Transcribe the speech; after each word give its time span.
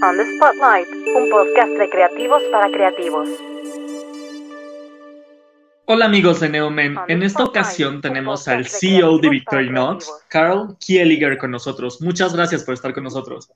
On 0.00 0.16
the 0.16 0.24
Spotlight, 0.36 0.86
un 1.16 1.28
podcast 1.28 1.70
de 1.72 1.90
creativos 1.90 2.40
para 2.52 2.70
creativos. 2.70 3.28
Hola 5.86 6.04
amigos 6.04 6.38
de 6.38 6.48
Neomen, 6.50 6.96
en 7.08 7.24
esta 7.24 7.42
ocasión 7.42 8.00
tenemos 8.00 8.46
al 8.46 8.64
CEO 8.64 9.18
de 9.18 9.28
Victorinox, 9.28 10.08
Carl 10.28 10.76
Kieliger 10.78 11.36
con 11.36 11.50
nosotros. 11.50 12.00
Muchas 12.00 12.32
gracias 12.32 12.62
por 12.62 12.74
estar 12.74 12.94
con 12.94 13.02
nosotros. 13.02 13.50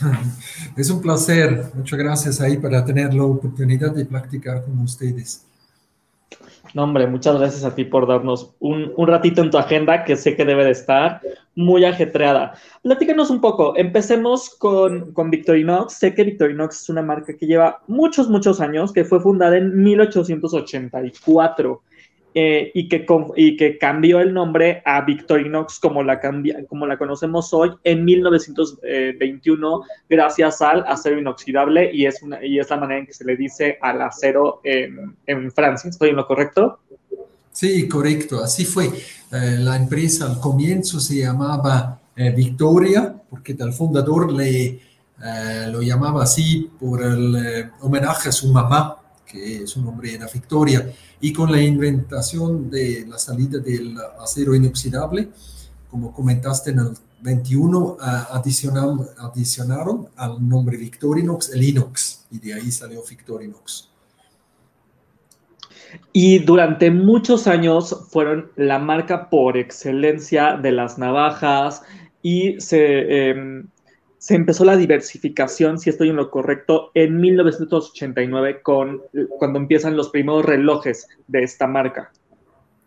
Es 0.76 0.88
un 0.88 1.02
placer, 1.02 1.64
muchas 1.74 1.98
gracias 1.98 2.40
ahí 2.40 2.58
para 2.58 2.84
tener 2.84 3.12
la 3.12 3.24
oportunidad 3.24 3.90
de 3.90 4.04
practicar 4.04 4.62
con 4.62 4.78
ustedes. 4.78 5.44
No, 6.74 6.84
hombre, 6.84 7.06
muchas 7.06 7.38
gracias 7.38 7.64
a 7.64 7.74
ti 7.74 7.84
por 7.84 8.06
darnos 8.06 8.54
un, 8.58 8.92
ratito 9.06 9.42
en 9.42 9.50
tu 9.50 9.58
agenda 9.58 10.04
que 10.04 10.16
sé 10.16 10.36
que 10.36 10.44
debe 10.44 10.64
de 10.64 10.70
estar 10.70 11.20
muy 11.54 11.84
ajetreada. 11.84 12.54
Platícanos 12.82 13.28
un 13.28 13.42
poco. 13.42 13.76
Empecemos 13.76 14.48
con, 14.50 15.12
con 15.12 15.30
Victorinox. 15.30 15.92
Sé 15.92 16.14
que 16.14 16.24
Victorinox 16.24 16.82
es 16.82 16.88
una 16.88 17.02
marca 17.02 17.36
que 17.36 17.46
lleva 17.46 17.82
muchos, 17.88 18.30
muchos 18.30 18.60
años, 18.60 18.92
que 18.92 19.04
fue 19.04 19.20
fundada 19.20 19.58
en 19.58 19.82
1884. 19.82 21.82
Eh, 22.34 22.70
y, 22.72 22.88
que, 22.88 23.04
y 23.36 23.58
que 23.58 23.76
cambió 23.76 24.18
el 24.20 24.32
nombre 24.32 24.82
a 24.86 25.02
Victorinox 25.02 25.78
como 25.78 26.02
la, 26.02 26.18
como 26.66 26.86
la 26.86 26.96
conocemos 26.96 27.52
hoy 27.52 27.72
en 27.84 28.06
1921 28.06 29.82
gracias 30.08 30.62
al 30.62 30.82
acero 30.86 31.18
inoxidable 31.18 31.90
y 31.92 32.06
es, 32.06 32.22
una, 32.22 32.42
y 32.42 32.58
es 32.58 32.70
la 32.70 32.78
manera 32.78 33.00
en 33.00 33.06
que 33.06 33.12
se 33.12 33.26
le 33.26 33.36
dice 33.36 33.76
al 33.82 34.00
acero 34.00 34.62
en, 34.64 35.14
en 35.26 35.52
Francia. 35.52 35.90
¿Estoy 35.90 36.08
en 36.08 36.16
lo 36.16 36.26
correcto? 36.26 36.78
Sí, 37.50 37.86
correcto, 37.86 38.42
así 38.42 38.64
fue. 38.64 38.86
Eh, 38.86 39.58
la 39.58 39.76
empresa 39.76 40.24
al 40.24 40.40
comienzo 40.40 41.00
se 41.00 41.16
llamaba 41.16 42.00
eh, 42.16 42.30
Victoria 42.30 43.14
porque 43.28 43.54
el 43.58 43.74
fundador 43.74 44.32
le, 44.32 44.80
lo 45.70 45.82
llamaba 45.82 46.22
así 46.22 46.70
por 46.80 47.02
el 47.02 47.70
homenaje 47.82 48.30
a 48.30 48.32
su 48.32 48.50
mamá 48.50 49.01
que 49.32 49.66
su 49.66 49.80
nombre 49.82 50.14
era 50.14 50.28
Victoria, 50.32 50.92
y 51.20 51.32
con 51.32 51.50
la 51.50 51.62
inventación 51.62 52.70
de 52.70 53.06
la 53.08 53.18
salida 53.18 53.58
del 53.58 53.96
acero 54.20 54.54
inoxidable, 54.54 55.30
como 55.90 56.12
comentaste 56.12 56.70
en 56.70 56.80
el 56.80 56.90
21, 57.22 57.96
adicionaron, 58.00 59.06
adicionaron 59.18 60.08
al 60.16 60.46
nombre 60.46 60.76
Victorinox 60.76 61.50
el 61.54 61.62
inox, 61.62 62.26
y 62.30 62.38
de 62.38 62.54
ahí 62.54 62.70
salió 62.70 63.02
Victorinox. 63.08 63.88
Y 66.12 66.38
durante 66.40 66.90
muchos 66.90 67.46
años 67.46 68.06
fueron 68.10 68.50
la 68.56 68.78
marca 68.78 69.30
por 69.30 69.56
excelencia 69.56 70.56
de 70.56 70.72
las 70.72 70.98
navajas 70.98 71.82
y 72.22 72.60
se, 72.60 73.30
em, 73.30 73.68
se 74.22 74.36
empezó 74.36 74.64
la 74.64 74.76
diversificación, 74.76 75.80
si 75.80 75.90
estoy 75.90 76.10
en 76.10 76.14
lo 76.14 76.30
correcto, 76.30 76.92
en 76.94 77.20
1989, 77.20 78.62
con, 78.62 79.02
cuando 79.36 79.58
empiezan 79.58 79.96
los 79.96 80.10
primeros 80.10 80.44
relojes 80.44 81.08
de 81.26 81.42
esta 81.42 81.66
marca. 81.66 82.12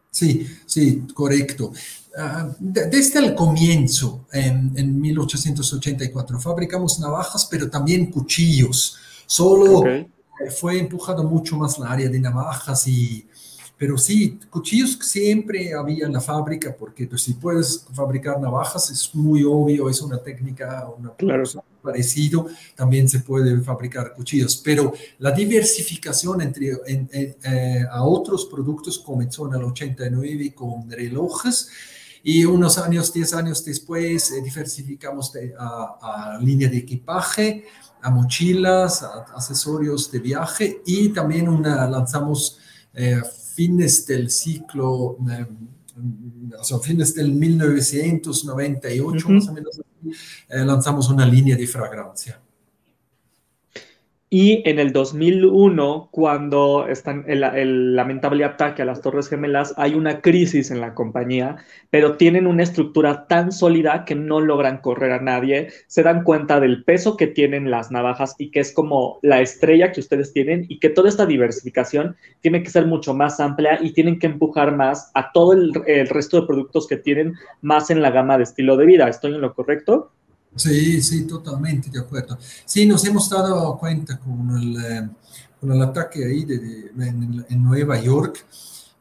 Sí, 0.10 0.48
sí, 0.66 1.04
correcto. 1.14 1.74
Ah, 2.18 2.50
desde 2.58 3.20
el 3.20 3.36
comienzo, 3.36 4.28
en, 4.32 4.72
en, 4.78 5.02
1884, 5.02 6.40
fabricamos 6.40 7.02
navajas, 7.02 7.46
pero 7.52 7.70
también 7.70 8.06
cuchillos. 8.06 8.98
Solo 9.26 9.84
fue 10.58 10.80
empujado 10.80 11.26
mucho 11.26 11.58
más 11.58 11.78
la 11.80 11.92
área 11.92 12.08
de 12.08 12.20
navajas 12.22 12.88
y 12.88 13.28
pero 13.78 13.98
sí, 13.98 14.40
cuchillos 14.50 14.98
siempre 15.02 15.74
había 15.74 16.06
en 16.06 16.14
la 16.14 16.22
fábrica, 16.22 16.76
porque 16.78 17.08
pues, 17.08 17.24
si 17.24 17.34
puedes 17.34 17.86
fabricar 17.94 18.40
navajas 18.40 18.90
es 18.90 19.14
muy 19.14 19.44
obvio, 19.44 19.90
es 19.90 20.02
una 20.02 20.18
técnica, 20.18 20.88
una 20.98 21.14
claro. 21.16 21.44
parecido, 21.82 22.48
también 22.74 23.10
se 23.10 23.20
puede 23.20 23.60
fabricar 23.62 24.14
cuchillos. 24.14 24.62
Pero 24.64 24.94
la 25.20 25.32
diversificación 25.32 26.42
entre, 26.42 26.72
eh, 26.88 27.86
a 27.92 28.04
otros 28.04 28.46
productos 28.46 28.98
comenzó 29.00 29.48
en 29.48 29.56
el 29.56 29.64
89 29.66 30.54
con 30.56 30.90
relojes. 30.90 31.70
Y 32.24 32.44
unos 32.44 32.80
años, 32.80 33.14
10 33.14 33.34
años 33.36 33.64
después, 33.64 34.32
eh, 34.32 34.42
diversificamos 34.42 35.32
a, 35.60 36.34
a, 36.34 36.40
línea 36.40 36.70
de 36.70 36.78
equipaje, 36.78 37.66
a 38.02 38.10
mochilas, 38.10 39.04
a 39.04 39.26
accesorios 39.36 40.10
de 40.10 40.20
viaje 40.20 40.82
y 40.86 41.10
también 41.10 41.48
una, 41.48 41.88
lanzamos 41.88 42.58
eh, 42.96 43.22
fines 43.56 44.06
del 44.06 44.30
ciclo, 44.30 45.18
eh, 45.32 45.46
o 46.60 46.64
sea, 46.64 46.78
fines 46.80 47.16
del 47.16 47.32
1998 47.32 49.30
más 49.30 49.48
o 49.48 49.54
menos, 49.54 49.80
eh, 50.50 50.66
lanzamos 50.66 51.10
una 51.10 51.26
línea 51.26 51.56
de 51.56 51.66
fragancia. 51.66 52.42
Y 54.30 54.68
en 54.68 54.80
el 54.80 54.92
2001, 54.92 56.10
cuando 56.12 56.88
están 56.88 57.26
el, 57.28 57.96
lamentable 57.96 58.44
ataque 58.44 58.82
a 58.82 58.86
las 58.86 59.00
Torres 59.02 59.30
Gemelas, 59.30 59.76
hay 59.78 59.94
una 59.94 60.22
crisis 60.22 60.72
en 60.72 60.82
la 60.82 60.96
compañía, 60.96 61.58
pero 61.92 62.18
tienen 62.18 62.48
una 62.48 62.64
estructura 62.64 63.28
tan 63.28 63.52
sólida 63.52 64.04
que 64.04 64.16
no 64.16 64.42
logran 64.42 64.80
correr 64.80 65.12
a 65.12 65.22
nadie. 65.22 65.70
Se 65.86 66.02
dan 66.02 66.24
cuenta 66.24 66.60
del 66.60 66.84
peso 66.84 67.18
que 67.18 67.28
tienen 67.28 67.70
las 67.70 67.92
navajas 67.92 68.36
y 68.40 68.50
que 68.50 68.62
es 68.62 68.74
como 68.74 69.20
la 69.22 69.42
estrella 69.42 69.92
que 69.92 70.00
ustedes 70.00 70.34
tienen 70.34 70.66
y 70.70 70.80
que 70.80 70.90
toda 70.90 71.08
esta 71.08 71.28
diversificación 71.28 72.16
tiene 72.42 72.64
que 72.64 72.72
ser 72.72 72.88
mucho 72.88 73.14
más 73.14 73.40
amplia 73.40 73.78
y 73.80 73.94
tienen 73.94 74.18
que 74.18 74.28
empujar 74.28 74.76
más 74.76 75.12
a 75.14 75.32
todo 75.34 75.54
el, 75.54 75.72
el 75.86 76.10
resto 76.10 76.42
de 76.42 76.48
productos 76.48 76.88
que 76.88 76.98
tienen 76.98 77.36
más 77.62 77.92
en 77.92 78.02
la 78.02 78.10
gama 78.10 78.38
de 78.38 78.44
estilo 78.44 78.76
de 78.76 78.88
vida. 78.88 79.08
¿Estoy 79.08 79.36
en 79.36 79.42
lo 79.42 79.54
correcto? 79.54 80.12
Sí, 80.56 81.02
sí, 81.02 81.28
totalmente 81.28 81.90
de 81.90 82.00
acuerdo. 82.00 82.38
Sí, 82.66 82.86
nos 82.86 83.04
hemos 83.06 83.30
dado 83.30 83.78
cuenta 83.78 84.18
con 84.18 84.58
el, 84.58 84.78
eh, 84.78 85.10
con 85.60 85.72
el 85.72 85.82
ataque 85.82 86.24
ahí 86.26 86.46
de, 86.46 86.92
en, 86.98 87.64
Nueva 87.64 88.00
York, 88.00 88.46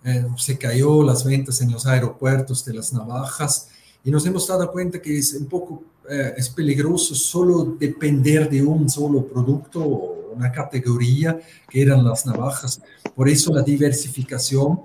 eh, 0.05 0.27
se 0.37 0.59
cayó 0.59 1.03
las 1.03 1.25
ventas 1.25 1.61
en 1.61 1.71
los 1.71 1.87
aeropuertos 1.87 2.65
de 2.65 2.75
las 2.75 2.93
navajas 2.93 3.69
y 4.05 4.11
nos 4.11 4.27
hemos 4.27 4.47
dado 4.47 4.71
cuenta 4.71 5.01
que 5.01 5.17
es 5.17 5.33
un 5.35 5.47
poco, 5.47 5.83
eh, 6.11 6.35
es 6.37 6.51
peligroso 6.51 7.15
solo 7.15 7.77
depender 7.79 8.51
de 8.51 8.63
un 8.63 8.89
solo 8.91 9.27
producto 9.27 9.81
o 9.81 10.33
una 10.35 10.51
categoría 10.51 11.39
que 11.71 11.83
eran 11.83 12.05
las 12.05 12.27
navajas. 12.27 12.81
Por 13.15 13.29
eso 13.29 13.55
la 13.55 13.63
diversificación 13.63 14.81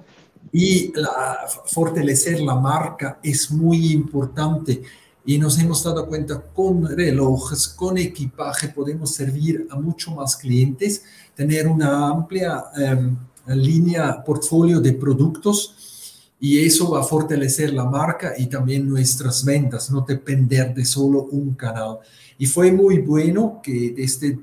y 0.52 0.94
la, 0.94 1.40
fortalecer 1.66 2.40
la 2.42 2.56
marca 2.56 3.20
es 3.24 3.52
muy 3.52 3.92
importante 3.92 4.84
y 5.30 5.38
nos 5.38 5.60
hemos 5.60 5.84
dado 5.84 6.08
cuenta 6.08 6.42
con 6.42 6.88
relojes, 6.88 7.68
con 7.68 8.00
equipaje, 8.00 8.70
podemos 8.70 9.14
servir 9.14 9.68
a 9.70 9.80
mucho 9.80 10.10
más 10.10 10.36
clientes, 10.36 11.04
tener 11.36 11.68
una 11.68 12.08
amplia 12.08 12.64
em, 12.76 13.16
línea, 13.46 14.24
portfolio 14.24 14.82
de 14.82 14.94
productos 14.94 16.24
y 16.40 16.66
eso 16.66 16.90
va 16.90 17.02
a 17.02 17.04
fortalecer 17.04 17.72
la 17.74 17.86
marca 17.86 18.34
y 18.40 18.48
también 18.48 18.90
nuestras 18.90 19.46
ventas, 19.46 19.92
no 19.92 20.02
depender 20.02 20.74
de 20.74 20.84
solo 20.84 21.26
un 21.26 21.54
canal. 21.54 22.00
Y 22.40 22.48
fue 22.48 22.72
muy 22.72 22.98
bueno 22.98 23.60
que 23.62 23.94
desde 23.96 24.40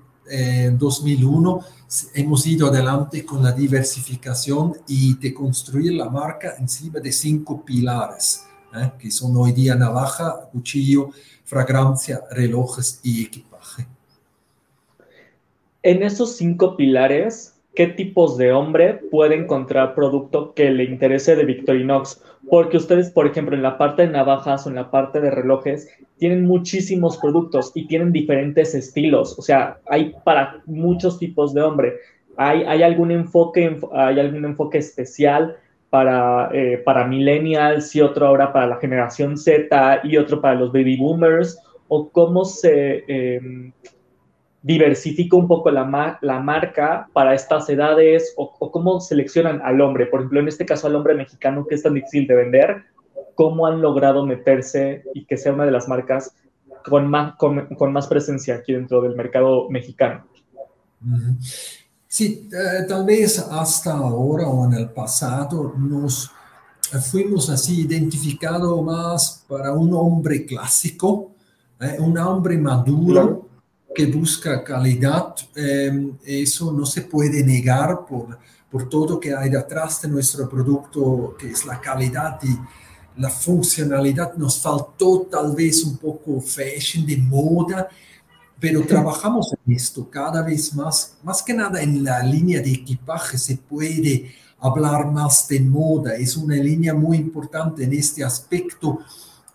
2001 0.78 1.60
eh, 1.60 2.20
hemos 2.22 2.46
ido 2.46 2.68
adelante 2.68 3.26
con 3.26 3.42
la 3.42 3.50
diversificación 3.50 4.74
y 4.86 5.16
de 5.16 5.34
construir 5.34 5.94
la 5.94 6.08
marca 6.08 6.54
encima 6.60 7.00
de 7.00 7.10
cinco 7.10 7.64
pilares 7.64 8.46
¿eh? 8.82 8.92
que 8.98 9.10
son 9.10 9.36
hoy 9.36 9.52
día 9.52 9.74
navaja, 9.74 10.48
cuchillo, 10.52 11.10
fragancia, 11.44 12.20
relojes 12.30 13.00
y 13.02 13.24
equipaje. 13.24 13.86
En 15.82 16.02
esos 16.02 16.36
cinco 16.36 16.76
pilares, 16.76 17.54
¿qué 17.74 17.86
tipos 17.86 18.36
de 18.36 18.52
hombre 18.52 18.94
puede 18.94 19.36
encontrar 19.36 19.94
producto 19.94 20.52
que 20.54 20.70
le 20.70 20.84
interese 20.84 21.36
de 21.36 21.44
Victorinox? 21.44 22.20
Porque 22.50 22.76
ustedes, 22.76 23.10
por 23.10 23.26
ejemplo, 23.26 23.54
en 23.54 23.62
la 23.62 23.78
parte 23.78 24.02
de 24.02 24.08
navajas 24.08 24.66
o 24.66 24.70
en 24.70 24.76
la 24.76 24.90
parte 24.90 25.20
de 25.20 25.30
relojes, 25.30 25.88
tienen 26.18 26.44
muchísimos 26.44 27.18
productos 27.18 27.70
y 27.74 27.86
tienen 27.86 28.12
diferentes 28.12 28.74
estilos. 28.74 29.38
O 29.38 29.42
sea, 29.42 29.78
hay 29.86 30.14
para 30.24 30.62
muchos 30.66 31.18
tipos 31.18 31.54
de 31.54 31.62
hombre. 31.62 31.94
¿Hay, 32.36 32.82
algún 32.82 33.10
enfoque, 33.10 33.78
hay 33.92 34.20
algún 34.20 34.44
enfoque 34.44 34.78
especial 34.78 35.56
para, 35.96 36.50
eh, 36.52 36.76
para 36.84 37.06
millennials 37.06 37.96
y 37.96 38.02
otro 38.02 38.26
ahora 38.26 38.52
para 38.52 38.66
la 38.66 38.76
generación 38.76 39.38
Z 39.38 40.00
y 40.04 40.18
otro 40.18 40.42
para 40.42 40.54
los 40.54 40.70
baby 40.70 40.98
boomers? 40.98 41.58
¿O 41.88 42.10
cómo 42.10 42.44
se 42.44 43.02
em, 43.08 43.72
diversifica 44.60 45.38
un 45.38 45.48
poco 45.48 45.70
la, 45.70 46.18
la, 46.20 46.40
marca 46.40 47.08
para 47.14 47.32
estas 47.32 47.70
edades? 47.70 48.34
O, 48.36 48.70
cómo 48.70 49.00
seleccionan 49.00 49.62
al 49.64 49.80
hombre? 49.80 50.04
Por 50.04 50.20
ejemplo, 50.20 50.40
en 50.40 50.48
este 50.48 50.66
caso 50.66 50.86
al 50.86 50.96
hombre 50.96 51.14
mexicano 51.14 51.66
que 51.66 51.76
es 51.76 51.82
tan 51.82 51.94
difícil 51.94 52.26
de 52.26 52.34
vender, 52.34 52.82
¿cómo 53.34 53.66
han 53.66 53.80
logrado 53.80 54.26
meterse 54.26 55.02
y 55.14 55.24
que 55.24 55.38
sea 55.38 55.54
una 55.54 55.64
de 55.64 55.70
las 55.70 55.88
marcas 55.88 56.36
con 56.84 57.08
más, 57.08 57.36
con, 57.36 57.74
con 57.76 57.90
más 57.90 58.06
presencia 58.06 58.56
aquí 58.56 58.74
dentro 58.74 59.00
del 59.00 59.16
mercado 59.16 59.70
mexicano? 59.70 60.26
Sí, 62.08 62.48
eh, 62.52 62.84
tal 62.88 63.04
vez 63.04 63.38
hasta 63.38 63.92
ahora 63.92 64.46
o 64.46 64.64
en 64.66 64.74
el 64.74 64.90
pasado 64.90 65.74
nos 65.76 66.30
fuimos 67.10 67.50
así 67.50 67.82
identificado 67.82 68.80
más 68.82 69.44
para 69.48 69.72
un 69.72 69.92
hombre 69.92 70.46
clásico, 70.46 71.32
eh, 71.80 71.96
un 71.98 72.16
hombre 72.18 72.56
maduro, 72.58 73.46
que 73.94 74.06
busca 74.06 74.62
calidad, 74.62 75.34
em, 75.54 76.18
eso 76.22 76.70
no 76.70 76.84
se 76.84 77.02
puede 77.02 77.42
negar 77.42 78.04
por, 78.04 78.38
por 78.70 78.90
todo 78.90 79.18
que 79.18 79.34
hay 79.34 79.48
detrás 79.48 80.02
de 80.02 80.08
nuestro 80.08 80.46
producto, 80.48 81.34
que 81.38 81.50
es 81.50 81.64
la 81.64 81.80
calidad 81.80 82.38
y 82.42 83.20
la 83.20 83.30
funcionalidad. 83.30 84.34
Nos 84.34 84.60
faltó 84.60 85.22
tal 85.30 85.54
vez 85.54 85.82
un 85.82 85.96
poco 85.96 86.42
fashion 86.42 87.06
de 87.06 87.16
moda, 87.16 87.88
pero 88.58 88.86
trabajamos 88.86 89.52
en 89.52 89.74
esto 89.74 90.08
cada 90.08 90.42
vez 90.42 90.74
más, 90.74 91.16
más 91.22 91.42
que 91.42 91.52
nada 91.52 91.82
en 91.82 92.02
la 92.02 92.22
línea 92.22 92.60
de 92.60 92.72
equipaje 92.72 93.36
se 93.36 93.56
puede 93.56 94.32
hablar 94.58 95.12
más 95.12 95.46
de 95.48 95.60
moda, 95.60 96.14
es 96.16 96.36
una 96.36 96.56
línea 96.56 96.94
muy 96.94 97.18
importante 97.18 97.84
en 97.84 97.92
este 97.92 98.24
aspecto. 98.24 99.00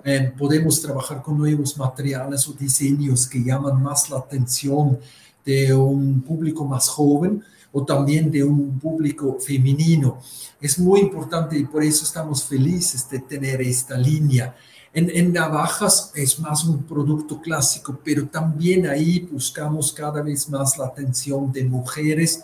Eh, 0.03 0.31
podemos 0.37 0.81
trabajar 0.81 1.21
con 1.21 1.37
nuevos 1.37 1.77
materiales 1.77 2.47
o 2.47 2.53
diseños 2.53 3.27
que 3.27 3.43
llaman 3.43 3.81
más 3.81 4.09
la 4.09 4.17
atención 4.17 4.99
de 5.45 5.73
un 5.73 6.21
público 6.21 6.65
más 6.65 6.87
joven 6.87 7.43
o 7.71 7.83
también 7.83 8.29
de 8.29 8.43
un 8.43 8.79
público 8.79 9.37
femenino. 9.39 10.19
Es 10.59 10.77
muy 10.77 10.99
importante 11.01 11.57
y 11.57 11.65
por 11.65 11.83
eso 11.83 12.03
estamos 12.03 12.43
felices 12.45 13.09
de 13.09 13.19
tener 13.19 13.61
esta 13.61 13.97
línea. 13.97 14.55
En, 14.93 15.31
navajas 15.31 16.11
es 16.15 16.37
más 16.39 16.65
un 16.65 16.83
producto 16.83 17.39
clásico, 17.39 17.97
pero 18.03 18.27
también 18.27 18.87
ahí 18.87 19.19
buscamos 19.31 19.93
cada 19.93 20.21
vez 20.21 20.49
más 20.49 20.77
la 20.77 20.87
atención 20.87 21.49
de 21.51 21.63
mujeres 21.63 22.43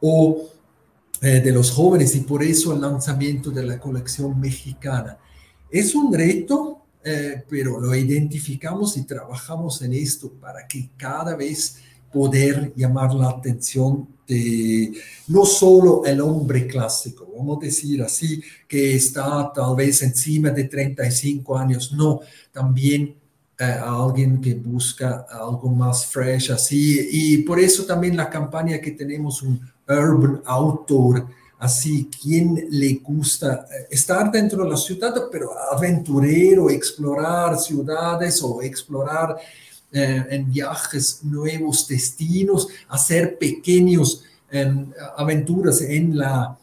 o 0.00 0.48
eh, 1.20 1.40
de 1.40 1.52
los 1.52 1.70
jóvenes 1.70 2.16
y 2.16 2.20
por 2.20 2.42
eso 2.42 2.72
el 2.72 2.80
lanzamiento 2.80 3.50
de 3.52 3.64
la 3.64 3.78
colección 3.78 4.38
mexicana. 4.40 5.18
Es 5.70 5.94
un 5.94 6.12
reto, 6.12 6.82
eh, 7.04 7.44
pero 7.48 7.78
lo 7.78 7.94
identificamos 7.94 8.96
y 8.96 9.04
trabajamos 9.04 9.80
en 9.82 9.94
esto 9.94 10.32
para 10.32 10.66
que 10.66 10.90
cada 10.96 11.36
vez 11.36 11.76
poder 12.12 12.72
llamar 12.74 13.14
la 13.14 13.28
atención 13.28 14.08
no 15.28 15.44
solo 15.44 16.04
el 16.04 16.20
hombre 16.20 16.66
clásico, 16.66 17.28
vamos 17.36 17.58
a 17.58 17.66
decir 17.66 18.02
así, 18.02 18.42
que 18.66 18.96
está 18.96 19.52
tal 19.54 19.76
vez 19.76 20.02
encima 20.02 20.50
de 20.50 20.64
35 20.64 21.58
años, 21.58 21.92
no, 21.92 22.20
también 22.52 23.14
eh, 23.58 23.64
alguien 23.64 24.40
que 24.40 24.54
busca 24.54 25.26
algo 25.30 25.68
más 25.70 26.06
fresh 26.06 26.52
así, 26.52 27.08
y 27.10 27.38
por 27.38 27.60
eso 27.60 27.84
también 27.84 28.16
la 28.16 28.30
campaña 28.30 28.80
que 28.80 28.92
tenemos 28.92 29.42
un 29.42 29.60
urban 29.88 30.42
outdoor, 30.44 31.26
así, 31.58 32.10
quien 32.20 32.66
le 32.70 32.94
gusta 33.02 33.66
eh, 33.70 33.86
estar 33.90 34.30
dentro 34.30 34.64
de 34.64 34.70
la 34.70 34.76
ciudad, 34.76 35.14
pero 35.30 35.50
aventurero, 35.72 36.68
explorar 36.68 37.58
ciudades 37.58 38.42
o 38.42 38.60
explorar 38.62 39.36
eh, 39.96 40.26
en 40.28 40.52
viajes, 40.52 41.20
nuevos 41.22 41.86
destinos, 41.86 42.66
hacer 42.88 43.38
pequeños 43.38 44.24
em, 44.50 44.90
aventuras 45.16 45.82
en 45.82 46.18
la, 46.18 46.58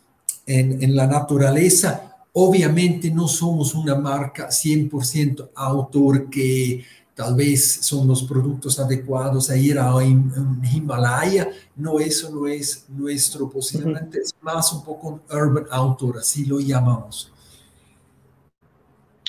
en, 0.46 0.94
la 0.94 1.08
naturaleza. 1.08 2.18
Obviamente 2.34 3.10
no 3.10 3.30
somos 3.30 3.74
una 3.74 3.96
marca 3.96 4.50
100% 4.50 5.52
autor 5.56 6.30
que 6.30 6.84
tal 7.16 7.34
vez 7.36 7.80
son 7.82 8.06
los 8.06 8.22
productos 8.24 8.78
adecuados 8.80 9.50
a 9.50 9.56
ir 9.56 9.80
a 9.80 9.96
un, 9.96 10.62
Himalaya. 10.70 11.48
No, 11.78 12.02
eso 12.02 12.30
no 12.32 12.48
es 12.48 12.84
nuestro, 12.90 13.50
posiblemente 13.50 14.20
es 14.20 14.36
más 14.42 14.74
un 14.74 14.84
poco 14.84 15.08
un 15.08 15.22
urban 15.34 15.68
outdoor, 15.72 16.18
así 16.18 16.44
lo 16.44 16.60
llamamos. 16.60 17.32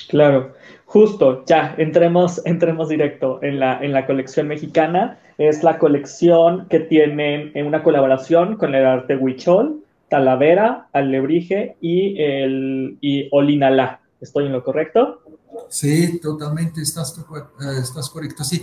Claro. 0.09 0.53
Justo, 0.93 1.43
ya, 1.47 1.73
entremos, 1.79 2.39
entremos 2.45 2.87
directo 2.87 3.39
en 3.41 3.59
la, 3.59 3.83
en 3.83 3.93
la 3.93 4.05
colección 4.05 4.47
mexicana. 4.47 5.17
Es 5.39 5.63
la 5.63 5.79
colección 5.79 6.67
que 6.69 6.81
tienen 6.81 7.51
en 7.55 7.65
una 7.65 7.81
colaboración 7.81 8.57
con 8.57 8.75
el 8.75 8.85
arte 8.85 9.17
Huichol, 9.17 9.83
Talavera, 10.07 10.89
Alebrije 10.93 11.77
y, 11.81 12.21
el, 12.21 12.99
y 13.01 13.27
Olinalá. 13.31 14.01
¿Estoy 14.21 14.45
en 14.45 14.51
lo 14.51 14.63
correcto? 14.63 15.23
Sí, 15.67 16.19
totalmente, 16.19 16.83
estás, 16.83 17.17
eh, 17.17 17.79
estás 17.81 18.07
correcto. 18.11 18.43
Sí, 18.43 18.61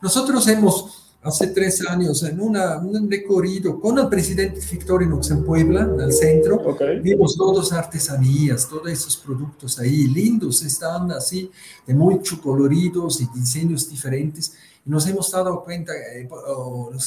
nosotros 0.00 0.48
hemos 0.48 1.05
hace 1.26 1.48
tres 1.48 1.84
años 1.88 2.22
en 2.22 2.40
una, 2.40 2.78
un 2.78 3.10
recorrido 3.10 3.80
con 3.80 3.98
el 3.98 4.08
presidente 4.08 4.60
Victorinox 4.70 5.30
en 5.32 5.44
Puebla, 5.44 5.82
en 5.82 6.00
el 6.00 6.12
centro. 6.12 6.76
Vimos 7.02 7.36
todas 7.36 7.72
artesanías, 7.72 8.68
todos 8.68 8.88
esos 8.88 9.16
productos 9.16 9.78
ahí, 9.80 10.06
lindos, 10.06 10.62
están 10.62 11.10
así, 11.10 11.50
de 11.84 11.94
mucho 11.94 12.40
coloridos 12.40 13.20
y 13.20 13.26
diseños 13.34 13.90
diferentes. 13.90 14.54
Y 14.84 14.90
nos 14.90 15.06
hemos 15.08 15.28
dado 15.32 15.64
cuenta, 15.64 15.92
eh, 15.92 16.28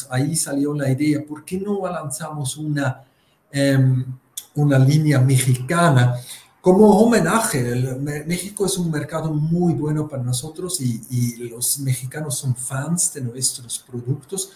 ahí 0.09 0.35
salió 0.35 0.73
la 0.73 0.91
idea, 0.91 1.23
¿por 1.25 1.45
qué 1.45 1.57
no 1.57 1.87
lanzamos 1.87 2.57
una, 2.57 3.01
em, 3.51 4.05
una 4.55 4.77
línea 4.77 5.19
mexicana? 5.19 6.15
Como 6.69 7.01
homenaje, 7.01 7.63
México 8.27 8.63
es 8.67 8.77
un 8.77 8.91
mercado 8.91 9.33
muy 9.33 9.73
bueno 9.73 10.07
para 10.07 10.21
nosotros 10.21 10.79
y, 10.79 11.35
los 11.49 11.79
mexicanos 11.79 12.37
son 12.37 12.55
fans 12.55 13.11
de 13.11 13.21
nuestros 13.21 13.79
productos. 13.79 14.51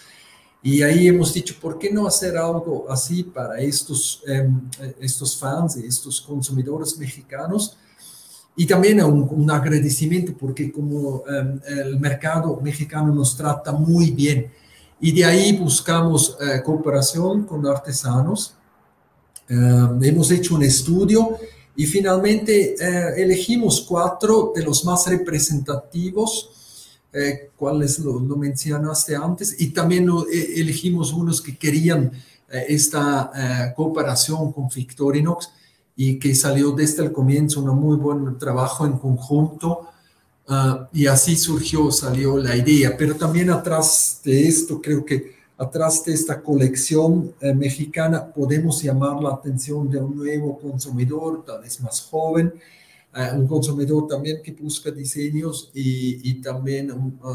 Y 0.62 0.84
ahí 0.84 1.08
hemos 1.08 1.34
dicho, 1.34 1.56
¿por 1.60 1.80
qué 1.80 1.92
no 1.92 2.06
hacer 2.06 2.38
algo 2.38 2.86
así 2.88 3.24
para 3.24 3.60
estos, 3.60 4.22
em, 4.28 4.62
estos 5.00 5.36
fans 5.36 5.78
y 5.78 5.88
estos 5.88 6.22
consumidores 6.22 7.00
mexicanos? 7.00 7.78
Y 8.56 8.68
también 8.68 9.02
un, 9.04 9.50
agradecimiento 9.50 10.34
porque 10.38 10.72
como 10.72 11.24
em, 11.28 11.60
el 11.66 12.00
mercado 12.00 12.60
mexicano 12.62 13.12
nos 13.12 13.36
trata 13.36 13.72
muy 13.72 14.12
bien. 14.12 14.52
Y 15.02 15.12
de 15.12 15.26
ahí 15.26 15.58
buscamos 15.58 16.38
eh, 16.40 16.62
cooperación 16.64 17.46
con 17.46 17.66
artesanos. 17.66 18.54
Em, 19.50 20.04
hemos 20.04 20.30
hecho 20.30 20.54
un 20.54 20.62
estudio 20.64 21.40
y 21.76 21.86
finalmente 21.86 22.76
eh, 22.80 23.14
elegimos 23.18 23.82
cuatro 23.82 24.52
de 24.56 24.64
los 24.64 24.86
más 24.86 25.08
representativos, 25.08 26.50
eh, 27.12 27.52
cuáles 27.56 28.00
lo, 28.00 28.20
mencionaste 28.20 29.16
antes, 29.16 29.62
y 29.62 29.68
también 29.68 30.10
eh, 30.10 30.54
elegimos 30.56 31.14
unos 31.14 31.42
que 31.42 31.56
querían 31.56 32.12
eh, 32.50 32.66
esta 32.70 33.74
cooperación 33.76 34.52
con 34.52 34.68
Victorinox 34.68 35.50
y 35.96 36.18
que 36.18 36.34
salió 36.34 36.72
desde 36.72 37.04
el 37.04 37.12
comienzo 37.12 37.62
un 37.62 37.70
muy 37.80 37.98
buen 37.98 38.38
trabajo 38.40 38.86
en 38.86 38.98
conjunto. 38.98 39.90
Ah, 40.48 40.90
y 40.92 41.06
así 41.06 41.36
surgió, 41.36 41.92
salió 41.92 42.38
la 42.38 42.56
idea. 42.56 42.98
Pero 42.98 43.16
también 43.16 43.50
atrás 43.52 44.20
de 44.24 44.48
esto 44.48 44.82
creo 44.82 45.06
que 45.06 45.43
atrás 45.64 46.04
de 46.06 46.14
esta 46.14 46.42
colección 46.42 47.34
eh, 47.40 47.54
mexicana 47.54 48.32
podemos 48.32 48.82
llamar 48.82 49.22
la 49.22 49.32
atención 49.32 49.90
de 49.90 49.98
un 50.00 50.16
nuevo 50.16 50.60
consumidor, 50.60 51.44
tal 51.46 51.62
vez 51.62 51.80
más 51.82 52.02
joven, 52.02 52.54
eh, 53.16 53.30
un 53.36 53.48
consumidor 53.48 54.08
también 54.08 54.42
que 54.42 54.52
busca 54.52 54.92
diseños 54.92 55.72
y, 55.74 56.34
también 56.42 56.92
uh, 56.92 57.30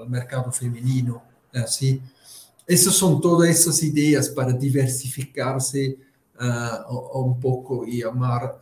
al 0.00 0.08
mercado 0.08 0.52
femenino. 0.52 1.22
Así. 1.52 2.00
Esas 2.66 2.94
son 2.94 3.20
todas 3.20 3.48
esas 3.48 3.82
ideas 3.82 4.28
para 4.28 4.52
diversificarse 4.52 5.96
uh, 6.38 7.18
un 7.20 7.40
poco 7.40 7.86
y 7.86 8.02
llamar 8.02 8.58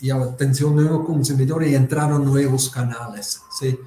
y 0.00 0.10
atención 0.10 0.70
a 0.70 0.72
un 0.72 0.76
nuevo 0.82 1.04
consumidor 1.04 1.64
y 1.64 1.74
entrar 1.74 2.12
a 2.12 2.18
nuevos 2.18 2.68
canales. 2.68 3.40
¿sí? 3.60 3.78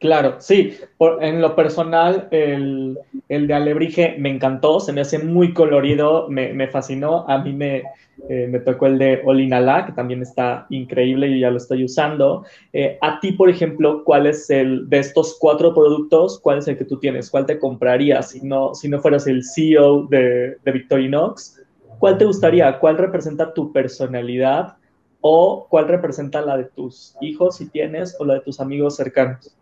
Claro, 0.00 0.36
sí. 0.38 0.78
en 1.20 1.42
lo 1.42 1.54
personal, 1.54 2.26
el, 2.30 2.98
de 3.28 3.52
Alebrije 3.54 4.16
me 4.18 4.30
encantó, 4.30 4.80
se 4.80 4.94
me 4.94 5.02
hace 5.02 5.18
muy 5.18 5.52
colorido, 5.52 6.26
me, 6.30 6.68
fascinó. 6.68 7.28
A 7.28 7.36
mí 7.36 7.52
me, 7.52 7.82
eh, 8.30 8.48
me, 8.48 8.60
tocó 8.60 8.86
el 8.86 8.96
de 8.96 9.20
Olinala, 9.26 9.84
que 9.84 9.92
también 9.92 10.22
está 10.22 10.66
increíble 10.70 11.28
y 11.28 11.40
ya 11.40 11.50
lo 11.50 11.58
estoy 11.58 11.84
usando. 11.84 12.46
Eh, 12.72 12.96
a 13.02 13.20
ti, 13.20 13.32
por 13.32 13.50
ejemplo, 13.50 14.02
¿cuál 14.02 14.26
es 14.26 14.48
el 14.48 14.88
de 14.88 15.00
estos 15.00 15.36
cuatro 15.38 15.74
productos? 15.74 16.40
¿Cuál 16.40 16.60
es 16.60 16.68
el 16.68 16.78
que 16.78 16.86
tú 16.86 16.98
tienes? 16.98 17.28
¿Cuál 17.28 17.44
te 17.44 17.58
comprarías 17.58 18.30
si 18.30 18.40
no, 18.40 18.74
si 18.74 18.88
no 18.88 19.00
fueras 19.00 19.26
el 19.26 19.44
CEO 19.44 20.06
de, 20.06 20.56
de 20.64 20.72
Victorinox? 20.72 21.60
¿Cuál 21.98 22.16
te 22.16 22.24
gustaría? 22.24 22.78
¿Cuál 22.78 22.96
representa 22.96 23.52
tu 23.52 23.70
personalidad? 23.70 24.78
¿O 25.20 25.66
cuál 25.68 25.88
representa 25.88 26.40
la 26.40 26.56
de 26.56 26.64
tus 26.64 27.16
hijos 27.20 27.58
si 27.58 27.68
tienes 27.68 28.16
o 28.18 28.24
la 28.24 28.34
de 28.34 28.40
tus 28.40 28.60
amigos 28.60 28.96
cercanos? 28.96 29.54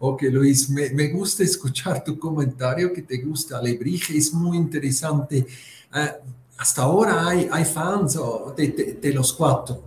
Ok, 0.00 0.22
Luis, 0.30 0.70
me, 0.70 1.08
gusta 1.08 1.42
escuchar 1.42 2.04
tu 2.04 2.18
comentario 2.18 2.92
que 2.92 3.02
te 3.02 3.18
gusta 3.18 3.58
Alebrije, 3.58 4.16
es 4.16 4.32
muy 4.32 4.56
interesante. 4.56 5.46
Ah, 5.90 6.16
hasta 6.56 6.82
ahora 6.82 7.28
hay, 7.28 7.48
hay 7.50 7.64
fans 7.64 8.18
de, 8.56 9.12
los 9.12 9.32
cuatro. 9.32 9.84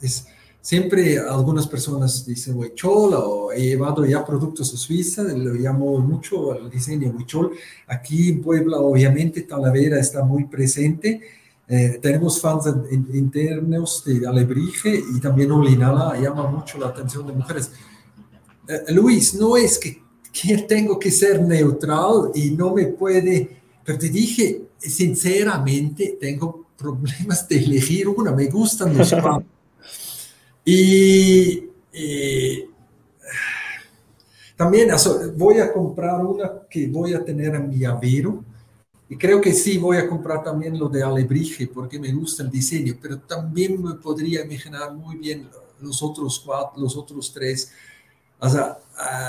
es, 0.00 0.26
siempre 0.60 1.18
algunas 1.18 1.66
personas 1.66 2.24
dicen 2.24 2.56
Huichol 2.56 3.14
o 3.14 3.52
he 3.52 3.62
llevado 3.62 4.06
ya 4.06 4.24
productos 4.24 4.72
a 4.72 4.76
Suiza, 4.76 5.24
lo 5.24 5.54
llamo 5.54 5.98
mucho 5.98 6.54
el 6.54 6.70
diseño 6.70 7.10
Huichol. 7.10 7.52
Aquí 7.88 8.30
en 8.30 8.40
Puebla, 8.40 8.78
obviamente, 8.78 9.42
Talavera 9.42 9.98
está 9.98 10.22
muy 10.22 10.44
presente. 10.44 11.20
Eh, 11.68 11.98
tenemos 12.00 12.40
fans 12.40 12.66
internos 12.90 14.04
de 14.04 14.26
Alebrije 14.26 15.02
y 15.14 15.20
también 15.20 15.50
Olinala 15.50 16.16
llama 16.20 16.46
mucho 16.48 16.78
la 16.78 16.88
atención 16.88 17.26
de 17.26 17.32
mujeres. 17.32 17.72
Eh, 18.68 18.92
Luis, 18.92 19.34
no 19.34 19.56
es 19.56 19.78
que 19.78 20.02
que 20.32 20.58
tengo 20.58 20.98
que 20.98 21.10
ser 21.10 21.42
neutral 21.42 22.32
y 22.34 22.50
no 22.52 22.74
me 22.74 22.86
puede, 22.86 23.60
pero 23.84 23.98
te 23.98 24.08
dije, 24.08 24.62
sinceramente, 24.78 26.16
tengo 26.18 26.66
problemas 26.76 27.46
de 27.46 27.58
elegir 27.58 28.08
una, 28.08 28.32
me 28.32 28.46
gustan 28.46 28.96
los 28.96 29.12
cuatro. 29.22 29.44
Y, 30.64 31.68
también 34.56 34.90
voy 35.36 35.58
a 35.58 35.72
comprar 35.72 36.24
una 36.24 36.50
que 36.70 36.86
voy 36.86 37.14
a 37.14 37.24
tener 37.24 37.54
en 37.54 37.68
mi 37.68 37.84
avero. 37.84 38.44
Y 39.08 39.16
creo 39.16 39.40
que 39.40 39.52
sí, 39.52 39.76
voy 39.76 39.98
a 39.98 40.08
comprar 40.08 40.42
también 40.42 40.78
lo 40.78 40.88
de 40.88 41.02
Alebrije 41.02 41.66
porque 41.66 41.98
me 41.98 42.12
gusta 42.12 42.44
el 42.44 42.50
diseño, 42.50 42.96
pero 43.02 43.18
también 43.18 43.82
me 43.82 43.94
podría 43.94 44.44
imaginar 44.44 44.94
muy 44.94 45.16
bien 45.16 45.48
los 45.80 46.02
otros 46.02 46.40
cuatro, 46.40 46.80
los 46.80 46.96
otros 46.96 47.32
tres. 47.32 47.72
O 48.44 48.48
sea, 48.48 48.76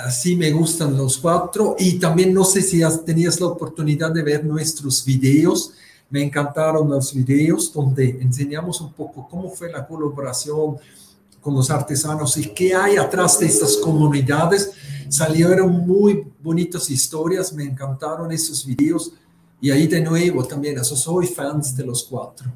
sí 0.09 0.35
me 0.35 0.51
gustan 0.51 0.97
los 0.97 1.19
cuatro 1.19 1.75
y 1.77 1.99
también 1.99 2.33
no 2.33 2.43
sé 2.43 2.63
si 2.63 2.81
has, 2.81 3.05
tenías 3.05 3.39
la 3.39 3.45
oportunidad 3.45 4.11
de 4.11 4.23
ver 4.23 4.43
nuestros 4.43 5.05
videos. 5.05 5.73
Me 6.09 6.23
encantaron 6.23 6.89
los 6.89 7.13
videos 7.13 7.71
donde 7.71 8.09
enseñamos 8.09 8.81
un 8.81 8.91
poco 8.91 9.27
cómo 9.29 9.51
fue 9.51 9.71
la 9.71 9.85
colaboración 9.85 10.77
con 11.39 11.53
los 11.53 11.69
artesanos 11.69 12.37
y 12.37 12.49
qué 12.49 12.73
hay 12.73 12.97
atrás 12.97 13.39
de 13.39 13.45
estas 13.45 13.77
comunidades. 13.77 14.71
Salieron 15.09 15.85
muy 15.85 16.23
bonitas 16.41 16.89
historias, 16.89 17.53
me 17.53 17.65
encantaron 17.65 18.31
esos 18.31 18.65
videos 18.65 19.13
y 19.61 19.69
ahí 19.69 19.85
de 19.85 20.01
nuevo 20.01 20.43
también, 20.43 20.79
eso 20.79 20.95
soy 20.95 21.27
fans 21.27 21.77
de 21.77 21.85
los 21.85 22.03
cuatro. 22.03 22.51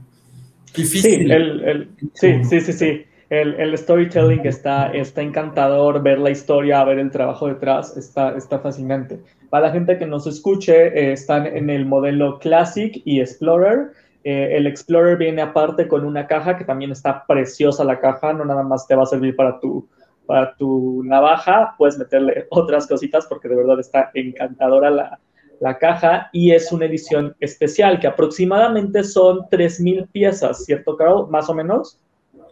Difícil. 0.76 1.28
Sí, 1.28 1.32
el, 1.32 1.90
sí, 2.16 2.28
sí, 2.50 2.62
sí, 2.62 2.74
sí. 2.74 3.06
El, 3.30 3.56
el, 3.56 3.78
storytelling 3.78 4.46
está, 4.46 4.90
está 4.92 5.22
encantador, 5.22 6.02
ver 6.02 6.18
la 6.18 6.30
historia, 6.30 6.84
ver 6.86 7.00
el 7.00 7.12
trabajo 7.12 7.48
detrás, 7.48 7.98
está, 7.98 8.38
está 8.38 8.60
fascinante. 8.60 9.20
Para 9.50 9.68
la 9.68 9.74
gente 9.74 9.98
que 9.98 10.06
nos 10.06 10.26
escuche, 10.28 10.88
eh, 10.88 11.12
están 11.12 11.46
en 11.46 11.70
el 11.70 11.86
modelo 11.86 12.40
Classic 12.40 13.02
y 13.04 13.20
Explorer. 13.20 13.92
Eh, 14.24 14.56
el 14.56 14.66
Explorer 14.66 15.18
viene 15.18 15.42
aparte 15.42 15.90
con 15.90 16.06
una 16.06 16.26
caja 16.26 16.58
que 16.58 16.64
también 16.64 16.92
está 16.92 17.26
preciosa 17.28 17.84
la 17.84 18.00
caja, 18.00 18.32
no 18.32 18.46
nada 18.46 18.64
más 18.64 18.88
te 18.88 18.96
va 18.96 19.04
a 19.04 19.08
servir 19.08 19.36
para 19.36 19.60
tu, 19.60 19.90
para 20.26 20.56
tu 20.56 21.04
navaja, 21.04 21.76
puedes 21.78 21.98
meterle 21.98 22.48
otras 22.50 22.88
cositas 22.88 23.26
porque 23.28 23.50
de 23.50 23.58
verdad 23.58 23.80
está 23.82 24.10
encantadora 24.14 24.90
la, 24.90 25.20
la 25.60 25.78
caja 25.78 26.30
y 26.32 26.52
es 26.52 26.72
una 26.72 26.86
edición 26.86 27.36
especial 27.42 28.00
que 28.00 28.08
aproximadamente 28.08 29.04
son 29.04 29.40
3.000 29.50 30.10
piezas, 30.12 30.64
¿cierto, 30.64 30.96
Carol? 30.96 31.30
Más 31.30 31.50
o 31.50 31.54
menos. 31.54 32.00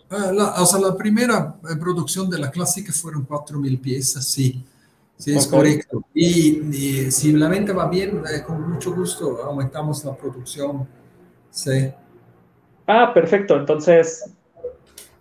Ah, 0.09 0.31
la, 0.31 0.61
o 0.61 0.65
sea, 0.65 0.79
la 0.79 0.95
primera 0.95 1.55
eh, 1.63 1.75
producción 1.79 2.29
de 2.29 2.39
la 2.39 2.51
clásica 2.51 2.93
fueron 2.93 3.25
4.000 3.27 3.79
piezas, 3.79 4.27
sí. 4.27 4.63
Sí, 5.17 5.35
es 5.35 5.47
correcto. 5.47 6.03
Y, 6.13 7.09
si 7.09 7.31
la 7.31 7.47
venta 7.47 7.73
va 7.73 7.87
bien, 7.87 8.21
eh, 8.31 8.43
con 8.45 8.69
mucho 8.69 8.93
gusto 8.93 9.43
aumentamos 9.43 10.03
la 10.03 10.13
producción 10.13 10.85
Sí. 11.55 11.89
Ah, 12.85 13.13
perfecto. 13.13 13.55
Entonces, 13.55 14.29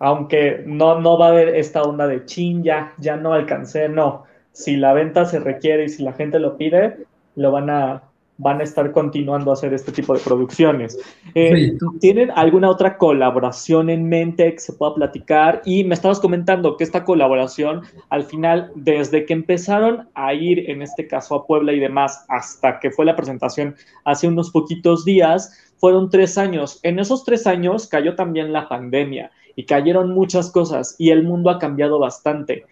aunque 0.00 0.64
no, 0.66 1.00
no 1.00 1.16
va 1.16 1.26
a 1.26 1.30
haber 1.30 1.54
esta 1.54 1.82
onda 1.82 2.08
de 2.08 2.24
chin, 2.26 2.64
ya, 2.64 2.92
ya 2.98 3.16
no 3.16 3.32
alcancé, 3.32 3.88
no. 3.88 4.24
Si 4.50 4.76
la 4.76 4.92
venta 4.92 5.26
se 5.26 5.38
requiere 5.38 5.84
y 5.84 5.88
si 5.88 6.02
la 6.02 6.12
gente 6.12 6.40
lo 6.40 6.56
pide, 6.56 7.06
lo 7.36 7.52
van 7.52 7.70
a, 7.70 8.02
van 8.38 8.60
a 8.60 8.64
estar 8.64 8.90
continuando 8.92 9.50
a 9.50 9.54
hacer 9.54 9.72
este 9.74 9.92
tipo 9.92 10.14
de 10.14 10.20
producciones. 10.20 10.98
Eh, 11.34 11.76
¿Tienen 12.00 12.30
alguna 12.34 12.68
otra 12.68 12.96
colaboración 12.98 13.90
en 13.90 14.08
mente 14.08 14.52
que 14.52 14.58
se 14.58 14.72
pueda 14.72 14.94
platicar? 14.94 15.62
Y 15.64 15.84
me 15.84 15.94
estabas 15.94 16.18
comentando 16.18 16.76
que 16.76 16.84
esta 16.84 17.04
colaboración, 17.04 17.82
al 18.10 18.24
final, 18.24 18.72
desde 18.74 19.24
que 19.24 19.34
empezaron 19.34 20.08
a 20.14 20.34
ir, 20.34 20.68
en 20.70 20.82
este 20.82 21.06
caso, 21.06 21.34
a 21.34 21.46
Puebla 21.46 21.72
y 21.72 21.78
demás, 21.78 22.24
hasta 22.28 22.80
que 22.80 22.90
fue 22.90 23.04
la 23.04 23.16
presentación 23.16 23.76
hace 24.04 24.26
unos 24.26 24.50
poquitos 24.50 25.04
días, 25.04 25.72
fueron 25.76 26.10
tres 26.10 26.38
años. 26.38 26.80
En 26.82 26.98
esos 26.98 27.24
tres 27.24 27.46
años 27.46 27.86
cayó 27.86 28.16
también 28.16 28.52
la 28.52 28.68
pandemia 28.68 29.30
y 29.56 29.64
cayeron 29.64 30.12
muchas 30.12 30.50
cosas 30.50 30.96
y 30.98 31.10
el 31.10 31.22
mundo 31.22 31.50
ha 31.50 31.58
cambiado 31.58 31.98
bastante. 31.98 32.64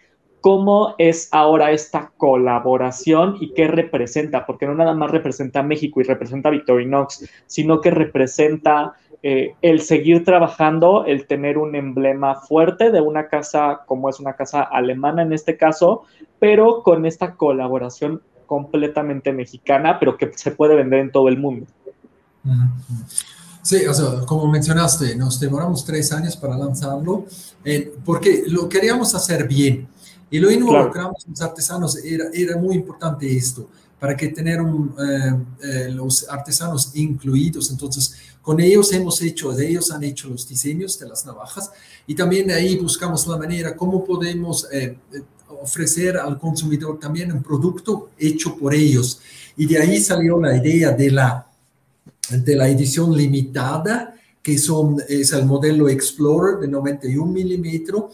¿Cómo 0.42 0.96
es 0.98 1.28
ahora 1.30 1.70
esta 1.70 2.10
colaboración 2.16 3.36
y 3.40 3.54
qué 3.54 3.68
representa? 3.68 4.44
Porque 4.44 4.66
no 4.66 4.74
nada 4.74 4.92
más 4.92 5.12
representa 5.12 5.60
a 5.60 5.62
México 5.62 6.00
y 6.00 6.04
representa 6.04 6.48
a 6.48 6.52
Victorinox, 6.52 7.24
sino 7.46 7.80
que 7.80 7.92
representa 7.92 8.94
eh, 9.22 9.54
el 9.62 9.80
seguir 9.82 10.24
trabajando, 10.24 11.04
el 11.06 11.28
tener 11.28 11.58
un 11.58 11.76
emblema 11.76 12.34
fuerte 12.34 12.90
de 12.90 13.00
una 13.00 13.28
casa 13.28 13.82
como 13.86 14.08
es 14.08 14.18
una 14.18 14.32
casa 14.32 14.62
alemana 14.62 15.22
en 15.22 15.32
este 15.32 15.56
caso, 15.56 16.02
pero 16.40 16.82
con 16.82 17.06
esta 17.06 17.36
colaboración 17.36 18.20
completamente 18.46 19.32
mexicana, 19.32 20.00
pero 20.00 20.16
que 20.16 20.32
se 20.34 20.50
puede 20.50 20.74
vender 20.74 20.98
en 20.98 21.12
todo 21.12 21.28
el 21.28 21.38
mundo. 21.38 21.66
Sí, 23.62 23.86
o 23.86 23.94
sea, 23.94 24.26
como 24.26 24.48
mencionaste, 24.48 25.14
nos 25.14 25.38
demoramos 25.38 25.84
tres 25.84 26.12
años 26.12 26.36
para 26.36 26.58
lanzarlo 26.58 27.26
eh, 27.64 27.94
porque 28.04 28.42
lo 28.48 28.68
queríamos 28.68 29.14
hacer 29.14 29.46
bien 29.46 29.86
y 30.32 30.40
lo 30.40 30.50
involucramos 30.50 31.24
los 31.28 31.40
artesanos. 31.40 31.96
Era, 32.04 32.24
era 32.32 32.56
muy 32.56 32.74
importante 32.74 33.30
esto 33.36 33.68
para 34.00 34.16
que 34.16 34.28
tener 34.28 34.60
un, 34.60 34.92
eh, 34.98 35.34
eh, 35.62 35.90
los 35.90 36.28
artesanos 36.28 36.90
incluidos. 36.94 37.70
Entonces, 37.70 38.16
con 38.42 38.58
ellos 38.58 38.92
hemos 38.92 39.22
hecho, 39.22 39.52
de 39.52 39.68
ellos 39.68 39.92
han 39.92 40.02
hecho 40.02 40.28
los 40.28 40.48
diseños 40.48 40.98
de 40.98 41.08
las 41.08 41.24
navajas 41.24 41.70
y 42.08 42.16
también 42.16 42.50
ahí 42.50 42.76
buscamos 42.76 43.24
la 43.28 43.36
manera 43.36 43.76
cómo 43.76 44.04
podemos 44.04 44.66
ofrecer 45.62 46.16
al 46.16 46.40
consumidor 46.40 46.98
también 46.98 47.30
un 47.30 47.44
producto 47.44 48.10
hecho 48.18 48.56
por 48.56 48.74
ellos. 48.74 49.20
Y 49.56 49.66
de 49.66 49.78
ahí 49.78 50.00
salió 50.00 50.40
la 50.40 50.56
idea 50.56 50.90
de 50.90 51.10
la 51.12 51.46
de 52.30 52.56
la 52.56 52.68
edición 52.68 53.16
limitada, 53.16 54.14
que 54.42 54.58
son, 54.58 54.96
es 55.08 55.32
el 55.32 55.44
modelo 55.44 55.88
Explorer 55.88 56.58
de 56.58 56.68
91 56.68 57.30
milímetros 57.30 58.04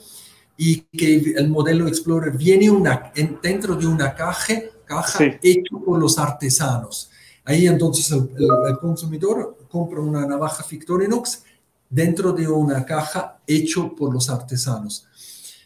y 0.58 0.80
que 0.80 1.34
el 1.36 1.48
modelo 1.48 1.86
Explorer 1.86 2.36
viene 2.36 2.68
una, 2.68 3.10
dentro 3.42 3.76
de 3.76 3.86
una 3.86 4.14
caja, 4.14 4.54
caja 4.84 5.24
hecho 5.42 5.78
por 5.82 5.98
los 5.98 6.18
artesanos. 6.18 7.10
Ahí 7.44 7.66
entonces 7.66 8.10
el, 8.10 8.78
consumidor 8.78 9.56
compra 9.70 10.00
una 10.00 10.26
navaja 10.26 10.66
Victorinox 10.68 11.44
dentro 11.88 12.32
de 12.32 12.46
una 12.46 12.84
caja 12.84 13.38
hecho 13.46 13.94
por 13.94 14.12
los 14.12 14.28
artesanos. 14.28 15.06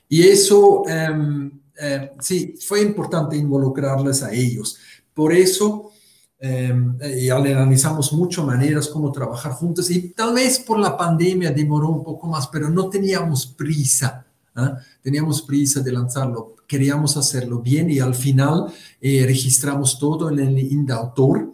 Y 0.08 0.22
eso, 0.28 0.84
em, 0.86 1.50
em, 1.76 2.10
sí, 2.20 2.54
fue 2.60 2.82
importante 2.82 3.36
involucrarles 3.36 4.22
a 4.22 4.32
ellos. 4.32 4.76
Por 5.14 5.32
eso 5.32 5.92
Em, 6.44 6.98
y 7.18 7.30
analizamos 7.30 8.12
mucho 8.12 8.44
maneras 8.44 8.88
como 8.88 9.12
trabajar 9.12 9.52
juntos 9.52 9.88
y 9.92 10.08
tal 10.08 10.34
vez 10.34 10.58
por 10.58 10.76
la 10.76 10.96
pandemia 10.96 11.52
demoró 11.52 11.88
un 11.88 12.02
poco 12.02 12.26
más, 12.26 12.48
pero 12.48 12.68
no 12.68 12.90
teníamos 12.90 13.46
prisa, 13.46 14.26
¿ah? 14.56 14.78
teníamos 15.02 15.42
prisa 15.42 15.80
de 15.80 15.92
lanzarlo, 15.92 16.56
queríamos 16.66 17.16
hacerlo 17.16 17.60
bien 17.60 17.90
y 17.90 17.98
al 17.98 18.14
final 18.14 18.72
eh, 19.00 19.24
registramos 19.26 19.98
todo 19.98 20.30
en 20.30 20.38
el 20.38 20.58
INDAUTOR 20.58 21.52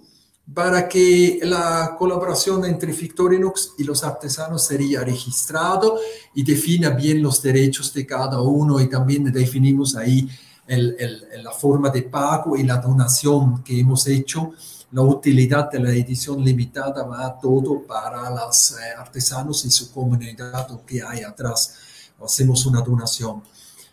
para 0.52 0.88
que 0.88 1.40
la 1.42 1.94
colaboración 1.98 2.64
entre 2.64 2.92
Victorinox 2.92 3.74
y 3.78 3.84
los 3.84 4.02
artesanos 4.02 4.66
sería 4.66 5.04
registrado 5.04 5.98
y 6.34 6.42
defina 6.42 6.90
bien 6.90 7.22
los 7.22 7.42
derechos 7.42 7.92
de 7.92 8.06
cada 8.06 8.40
uno 8.40 8.80
y 8.80 8.88
también 8.88 9.30
definimos 9.30 9.94
ahí 9.94 10.28
el, 10.66 10.96
el, 10.98 11.42
la 11.42 11.52
forma 11.52 11.90
de 11.90 12.02
pago 12.02 12.56
y 12.56 12.62
la 12.62 12.78
donación 12.78 13.62
que 13.62 13.78
hemos 13.78 14.06
hecho 14.06 14.52
la 14.90 15.02
utilidad 15.02 15.70
de 15.70 15.80
la 15.80 15.90
edición 15.90 16.42
limitada 16.42 17.04
va 17.04 17.38
todo 17.38 17.82
para 17.86 18.30
los 18.30 18.72
eh, 18.72 18.94
artesanos 18.96 19.64
y 19.66 19.70
su 19.70 19.92
comunidad 19.92 20.66
que 20.86 21.02
hay 21.02 21.22
atrás. 21.22 21.76
Hacemos 22.22 22.66
una 22.66 22.80
donación. 22.80 23.42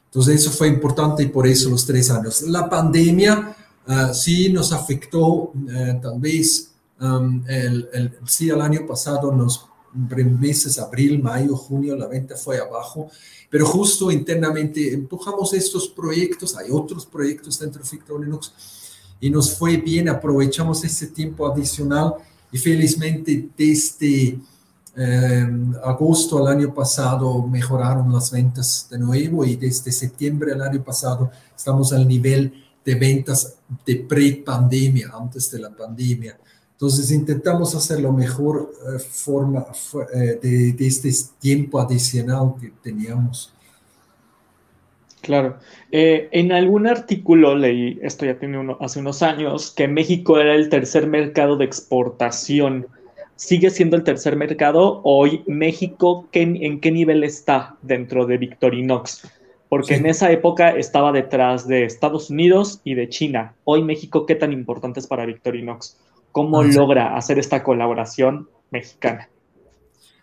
Entonces 0.06 0.42
eso 0.42 0.52
fue 0.52 0.68
importante 0.68 1.24
y 1.24 1.28
por 1.28 1.46
eso 1.46 1.70
los 1.70 1.86
tres 1.86 2.10
años. 2.10 2.42
La 2.44 2.70
pandemia 2.70 3.56
uh, 3.88 4.14
sí 4.14 4.50
nos 4.50 4.72
afectó, 4.72 5.26
uh, 5.26 6.02
tal 6.02 6.20
vez, 6.20 6.72
um, 7.02 7.44
el, 7.48 7.90
el, 7.94 8.18
sí 8.26 8.50
el 8.50 8.62
año 8.62 8.86
pasado, 8.88 9.32
en 9.32 9.40
los 9.40 9.66
meses 9.96 10.78
abril, 10.78 11.22
mayo, 11.22 11.56
junio, 11.56 11.96
la 11.96 12.08
venta 12.08 12.36
fue 12.36 12.60
abajo, 12.60 13.10
pero 13.50 13.66
justo 13.66 14.12
internamente 14.12 14.94
empujamos 14.94 15.54
estos 15.54 15.88
proyectos, 15.88 16.56
hay 16.58 16.68
otros 16.70 17.06
proyectos 17.06 17.60
dentro 17.60 17.82
de 17.82 17.88
Fictor 17.88 18.20
Linux, 18.20 18.52
y 19.22 19.30
nos 19.30 19.58
fue 19.58 19.78
bien, 19.78 20.10
aprovechamos 20.10 20.84
ese 20.84 21.08
tiempo 21.08 21.48
adicional 21.48 22.16
y 22.52 22.58
felizmente 22.58 23.50
desde 23.58 24.38
eh, 24.98 25.48
agosto 25.84 26.38
del 26.38 26.48
año 26.48 26.74
pasado 26.74 27.46
mejoraron 27.46 28.12
las 28.12 28.32
ventas 28.32 28.88
de 28.90 28.98
nuevo 28.98 29.44
y 29.46 29.56
desde 29.56 29.92
septiembre 29.92 30.52
del 30.52 30.62
año 30.62 30.84
pasado 30.84 31.32
estamos 31.56 31.92
al 31.94 32.08
nivel 32.08 32.64
de 32.84 32.96
ventas 32.96 33.58
de 33.86 33.96
pre-pandemia, 33.96 35.12
antes 35.14 35.52
de 35.52 35.60
la 35.60 35.70
pandemia. 35.70 36.38
Entonces 36.72 37.12
intentamos 37.12 37.74
hacer 37.74 38.02
lo 38.02 38.12
mejor 38.12 38.72
eh, 38.74 39.00
forma 39.00 39.66
eh, 40.14 40.40
de, 40.42 40.74
de, 40.74 40.88
este 40.88 41.10
tiempo 41.40 41.80
adicional 41.80 42.54
que 42.60 42.72
teníamos. 42.84 43.56
Claro. 45.26 45.58
Eh, 45.92 46.30
en 46.32 46.52
algún 46.52 46.86
artículo 46.86 47.56
leí, 47.56 47.98
esto 48.04 48.26
ya 48.26 48.38
tiene 48.38 48.60
uno, 48.60 48.78
hace 48.80 49.00
unos 49.00 49.24
años, 49.24 49.72
que 49.72 49.88
México 49.88 50.38
era 50.38 50.54
el 50.54 50.70
tercer 50.70 51.08
mercado 51.08 51.58
de 51.58 51.66
exportación. 51.66 52.86
¿Sigue 53.38 53.70
siendo 53.70 53.98
el 53.98 54.04
tercer 54.04 54.38
mercado? 54.38 55.02
Hoy 55.04 55.44
México, 55.46 56.30
¿en 56.32 56.80
qué 56.80 56.90
nivel 56.90 57.22
está 57.26 57.76
dentro 57.82 58.26
de 58.26 58.38
Victorinox? 58.38 59.24
Porque 59.68 59.96
en 59.96 60.06
esa 60.06 60.32
época 60.32 60.70
estaba 60.70 61.12
detrás 61.12 61.68
de 61.68 61.84
Estados 61.84 62.30
Unidos 62.30 62.80
y 62.86 62.94
de 62.94 63.10
China. 63.10 63.54
Hoy 63.66 63.84
México, 63.84 64.26
¿qué 64.26 64.36
tan 64.36 64.54
importante 64.54 65.02
es 65.02 65.08
para 65.08 65.26
Victorinox? 65.26 65.98
¿Cómo 66.32 66.62
ah, 66.62 66.64
logra 66.64 67.18
hacer 67.18 67.38
esta 67.38 67.62
colaboración 67.62 68.48
mexicana? 68.72 69.30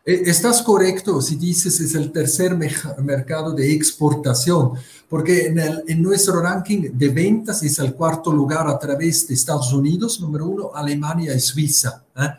Eh, 0.06 0.22
estás 0.24 0.62
correcto 0.62 1.20
si 1.20 1.36
dices 1.36 1.80
es 1.80 1.94
el 1.94 2.12
tercer 2.12 2.56
mercado 2.56 3.52
de 3.52 3.74
exportación, 3.74 4.72
porque 5.10 5.48
en, 5.48 5.58
en, 5.86 6.02
nuestro 6.02 6.40
ranking 6.40 6.88
de 6.94 7.08
ventas 7.10 7.62
es 7.62 7.78
el 7.78 7.92
cuarto 7.92 8.32
lugar 8.32 8.66
a 8.68 8.78
través 8.78 9.28
de 9.28 9.34
Estados 9.34 9.70
Unidos, 9.70 10.18
número 10.18 10.46
uno, 10.46 10.70
Alemania 10.74 11.34
y 11.34 11.40
Suiza. 11.40 12.02
¿eh? 12.16 12.30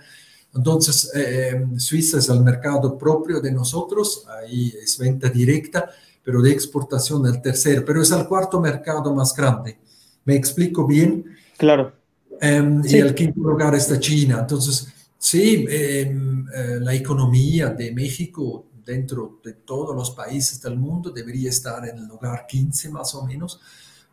Entonces, 0.56 1.12
eh, 1.16 1.66
Suiza 1.78 2.20
es 2.20 2.30
el 2.30 2.42
mercado 2.42 2.98
propio 2.98 3.42
de 3.42 3.52
nosotros, 3.52 4.26
ahí 4.28 4.74
es 4.82 4.98
venta 4.98 5.30
directa, 5.30 5.90
pero 6.24 6.42
de 6.42 6.52
exportación 6.52 7.26
el 7.26 7.42
tercer, 7.42 7.84
pero 7.84 8.02
es 8.02 8.12
el 8.12 8.28
cuarto 8.28 8.62
mercado 8.62 9.14
más 9.14 9.36
grande. 9.36 9.78
¿Me 10.26 10.36
explico 10.36 10.86
bien? 10.86 11.26
Claro. 11.58 11.94
Em, 12.40 12.82
y 12.86 12.96
el 12.98 13.14
quinto 13.14 13.42
lugar 13.42 13.76
está 13.76 14.00
China. 14.00 14.40
Entonces, 14.42 14.94
Sí, 15.24 15.66
em, 15.70 16.46
eh, 16.54 16.80
la 16.82 16.94
economía 16.94 17.70
de 17.70 17.94
México 17.94 18.66
dentro 18.86 19.40
de 19.42 19.54
todos 19.54 19.96
los 19.96 20.12
países 20.12 20.62
del 20.62 20.76
mundo 20.76 21.12
debería 21.12 21.50
estar 21.50 21.88
en 21.88 21.98
el 21.98 22.08
lugar 22.08 22.46
15 22.46 22.90
más 22.90 23.16
o 23.16 23.26
menos, 23.26 23.62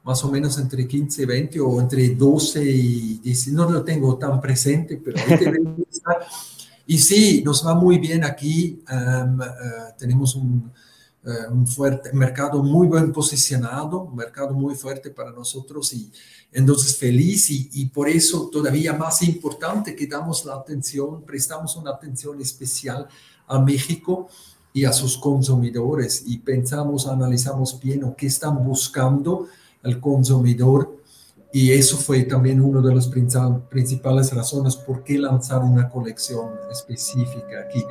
más 0.04 0.25
o 0.25 0.30
menos 0.30 0.59
entre 0.59 0.87
15 0.87 1.23
y 1.23 1.26
20 1.26 1.61
o 1.61 1.80
entre 1.80 2.09
12 2.11 2.64
y 2.64 3.19
10, 3.19 3.49
no 3.49 3.71
lo 3.71 3.85
tengo 3.85 4.16
tan 4.16 4.40
presente, 4.40 5.00
pero 5.02 5.19
ahí 5.19 5.85
estar. 5.90 6.19
Y 6.87 6.99
sí, 6.99 7.42
nos 7.45 7.64
va 7.66 7.75
muy 7.75 7.99
bien 7.99 8.25
aquí, 8.25 8.83
em, 8.88 9.40
eh, 9.40 9.47
tenemos 9.97 10.35
un, 10.35 10.73
eh, 11.25 11.47
un 11.50 11.66
fuerte 11.66 12.12
mercado 12.14 12.62
muy 12.62 12.88
bien 12.88 13.12
posicionado, 13.12 14.04
un 14.04 14.16
mercado 14.16 14.54
muy 14.54 14.75
fuerte 14.75 15.11
para 15.11 15.30
nosotros 15.30 15.92
y 15.92 16.11
entonces 16.50 16.97
feliz 16.97 17.50
y, 17.50 17.69
y, 17.75 17.87
por 17.87 18.09
eso 18.09 18.49
todavía 18.50 18.95
más 18.95 19.23
importante 19.23 19.95
que 19.95 20.07
damos 20.07 20.45
la 20.47 20.54
atención, 20.54 21.23
prestamos 21.23 21.76
una 21.76 21.90
atención 21.90 22.40
especial 22.40 23.07
a 23.47 23.59
México 23.59 24.28
y 24.73 24.85
a 24.85 24.92
sus 24.92 25.19
consumidores 25.19 26.25
y 26.26 26.38
pensamos, 26.38 27.07
analizamos 27.07 27.78
bien 27.78 28.02
o 28.04 28.16
qué 28.16 28.26
están 28.26 28.64
buscando 28.64 29.47
el 29.83 30.01
consumidor 30.01 31.01
y 31.53 31.73
eso 31.73 31.97
fue 31.97 32.23
también 32.23 32.61
una 32.61 32.81
de 32.81 32.95
las 32.95 33.09
principales 33.09 34.33
razones 34.33 34.77
por 34.77 35.03
qué 35.03 35.19
lanzar 35.19 35.63
una 35.63 35.89
colección 35.89 36.51
específica 36.71 37.61
aquí. 37.67 37.85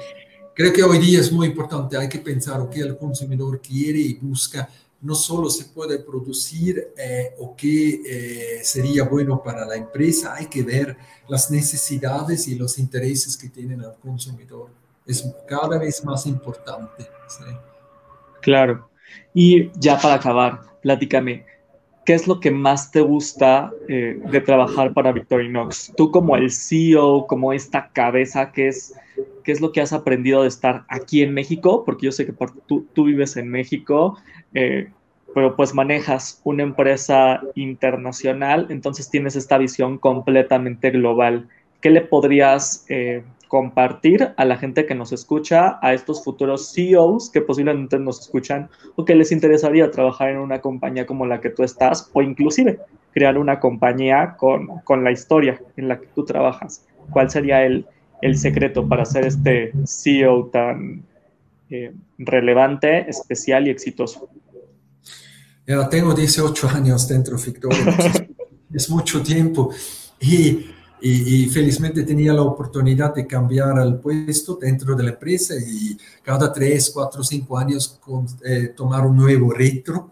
Creo 0.54 0.72
que 0.72 0.84
hoy 0.84 1.00
día 1.00 1.20
es 1.20 1.32
muy 1.32 1.48
importante, 1.48 1.98
hay 1.98 2.08
que 2.08 2.20
pensar 2.20 2.70
qué 2.70 2.82
el 2.82 2.98
consumidor 2.98 3.62
quiere 3.62 4.00
y 4.00 4.14
busca. 4.14 4.70
No 5.02 5.16
solo 5.16 5.50
se 5.50 5.66
puede 5.66 6.00
producir 6.00 6.94
eh, 6.98 7.34
o 7.40 7.56
qué 7.56 8.02
eh, 8.06 8.60
sería 8.64 9.04
bueno 9.04 9.42
para 9.42 9.66
la 9.66 9.76
empresa, 9.76 10.36
hay 10.36 10.48
que 10.48 10.64
ver 10.64 10.98
las 11.28 11.52
necesidades 11.52 12.48
y 12.48 12.56
los 12.56 12.78
intereses 12.80 13.38
que 13.38 13.50
tiene 13.50 13.76
el 13.76 13.94
consumidor. 14.02 14.70
Es 15.06 15.26
cada 15.48 15.78
vez 15.78 16.04
más 16.04 16.26
importante. 16.26 17.08
Claro. 18.42 18.90
Y 19.34 19.72
ya 19.80 20.00
para 20.00 20.16
acabar, 20.16 20.62
platícame, 20.82 21.46
¿qué 22.10 22.16
es 22.16 22.26
lo 22.26 22.40
que 22.40 22.50
más 22.50 22.90
te 22.90 23.02
gusta 23.02 23.72
eh, 23.88 24.20
de 24.32 24.42
trabajar 24.42 24.96
para 24.96 25.12
Victorinox? 25.12 25.94
Tú 25.96 26.10
como 26.10 26.36
el 26.38 26.50
CEO, 26.50 27.28
como 27.28 27.54
esta 27.54 27.90
cabeza 27.90 28.52
que 28.52 28.70
es 28.70 28.96
qué 29.44 29.52
es 29.52 29.62
lo 29.62 29.72
que 29.72 29.80
has 29.80 29.94
aprendido 29.94 30.42
de 30.42 30.48
estar 30.48 30.86
aquí 30.88 31.22
en 31.22 31.36
México, 31.36 31.84
porque 31.86 32.08
yo 32.08 32.12
sé 32.12 32.26
que 32.26 32.34
tú, 32.66 32.88
tú 32.94 33.04
vives 33.04 33.38
en 33.38 33.48
México, 33.48 34.18
eh, 34.56 34.90
pero 35.36 35.56
pues 35.56 35.76
manejas 35.76 36.42
una 36.46 36.64
empresa 36.64 37.42
internacional, 37.54 38.66
entonces 38.72 39.12
tienes 39.12 39.36
esta 39.36 39.60
visión 39.60 40.00
completamente 40.00 40.90
global. 40.90 41.48
¿Qué 41.80 41.92
le 41.92 42.02
podrías 42.02 42.88
eh, 42.90 43.22
compartir 43.50 44.32
a 44.38 44.46
la 44.46 44.58
gente 44.58 44.86
que 44.86 44.94
nos 44.94 45.12
escucha, 45.12 45.80
a 45.82 45.94
estos 45.94 46.24
futuros 46.24 46.72
CEOs 46.72 47.32
que 47.32 47.42
posiblemente 47.42 47.98
nos 48.00 48.22
escuchan 48.22 48.70
o 48.96 49.04
que 49.04 49.16
les 49.16 49.32
interesaría 49.32 49.90
trabajar 49.90 50.30
en 50.30 50.38
una 50.38 50.62
compañía 50.62 51.08
como 51.08 51.26
la 51.26 51.42
que 51.42 51.50
tú 51.50 51.64
estás 51.64 52.10
o 52.14 52.22
inclusive 52.22 52.80
crear 53.12 53.40
una 53.40 53.60
compañía 53.60 54.36
con, 54.38 54.68
con 54.84 55.04
la 55.04 55.12
historia 55.12 55.60
en 55.76 55.88
la 55.88 56.00
que 56.00 56.08
tú 56.14 56.24
trabajas? 56.26 56.86
¿Cuál 57.10 57.32
sería 57.32 57.66
el, 57.66 57.88
el 58.22 58.38
secreto 58.38 58.88
para 58.88 59.04
ser 59.04 59.26
este 59.26 59.74
CEO 59.84 60.46
tan 60.54 61.04
eh, 61.72 61.92
relevante, 62.20 63.10
especial 63.10 63.68
y 63.68 63.72
exitoso? 63.72 64.30
Ya 65.66 65.90
tengo 65.90 66.14
18 66.14 66.70
años 66.70 67.08
dentro 67.08 67.36
de 67.36 67.46
Victoria, 67.46 67.98
es 68.74 68.90
mucho 68.92 69.24
tiempo 69.24 69.72
y, 70.20 70.68
y, 71.02 71.46
felizmente 71.48 72.04
tenía 72.04 72.34
la 72.34 72.42
oportunidad 72.42 73.14
de 73.14 73.26
cambiar 73.26 73.80
el 73.80 73.96
puesto 73.96 74.56
dentro 74.56 74.96
de 74.96 75.04
la 75.04 75.10
empresa 75.12 75.56
y 75.56 75.98
cada 76.24 76.52
3, 76.52 76.92
4, 76.94 77.24
5 77.24 77.58
años 77.58 78.00
con, 78.02 78.26
eh, 78.44 78.74
tomar 78.76 79.06
un 79.06 79.16
nuevo 79.16 79.52
reto 79.52 80.12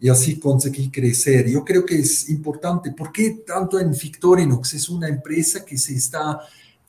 y 0.00 0.08
así 0.08 0.38
conseguir 0.38 0.90
crecer. 0.90 1.48
Yo 1.48 1.64
creo 1.64 1.84
que 1.84 1.98
es 1.98 2.28
importante, 2.28 2.92
porque 2.92 3.42
tanto 3.46 3.78
en 3.78 3.92
Victorinox 3.92 4.74
es 4.74 4.88
una 4.88 5.08
empresa 5.08 5.64
que 5.64 5.78
se 5.78 5.94
está 5.94 6.40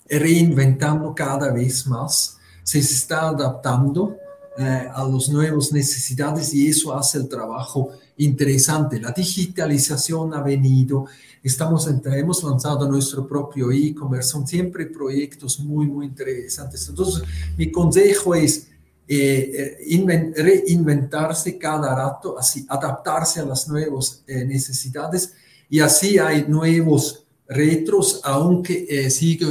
reinventando 0.10 1.14
cada 1.14 1.52
vez 1.52 1.86
más, 1.88 2.38
se 2.64 2.80
está 2.80 3.30
adaptando 3.30 4.18
eh, 4.58 4.90
a 4.94 5.04
las 5.04 5.30
nuevas 5.30 5.72
necesidades 5.72 6.54
y 6.54 6.68
eso 6.70 6.96
hace 6.98 7.18
el 7.18 7.28
trabajo 7.28 7.92
interesante. 8.18 9.00
La 9.00 9.12
digitalización 9.12 10.34
ha 10.34 10.42
venido, 10.42 11.06
estamos, 11.44 11.88
hemos 11.88 12.44
lanzado 12.44 12.90
nuestro 12.90 13.28
propio 13.28 13.72
e-commerce, 13.72 14.30
son 14.30 14.48
siempre 14.48 14.86
proyectos 14.86 15.60
muy, 15.60 15.88
muy 15.88 16.06
interesantes. 16.08 16.88
Entonces, 16.90 17.24
mi 17.58 17.72
consejo 17.72 18.36
es 18.36 18.68
eh, 19.08 19.78
eh, 19.88 20.34
reinventarse 20.36 21.58
cada 21.58 21.96
rato, 21.96 22.38
así 22.40 22.66
adaptarse 22.70 23.40
a 23.40 23.46
las 23.46 23.68
nuevas 23.68 24.24
necesidades 24.28 25.34
y 25.70 25.80
así 25.80 26.18
hay 26.18 26.46
nuevos 26.48 27.26
retros, 27.48 28.22
aunque 28.24 28.86
eh, 28.90 29.10
sigo 29.10 29.48